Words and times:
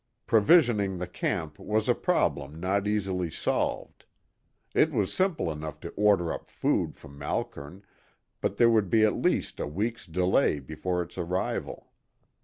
Provisioning 0.25 0.97
the 0.97 1.05
camp 1.05 1.59
was 1.59 1.87
a 1.87 1.93
problem 1.93 2.59
not 2.59 2.87
easily 2.87 3.29
solved. 3.29 4.05
It 4.73 4.91
was 4.91 5.13
simple 5.13 5.51
enough 5.51 5.79
to 5.81 5.89
order 5.91 6.33
up 6.33 6.49
food 6.49 6.95
from 6.97 7.19
Malkern, 7.19 7.83
but 8.41 8.57
there 8.57 8.71
would 8.71 8.89
be 8.89 9.05
at 9.05 9.13
least 9.13 9.59
a 9.59 9.67
week's 9.67 10.07
delay 10.07 10.57
before 10.59 11.03
its 11.03 11.19
arrival. 11.19 11.91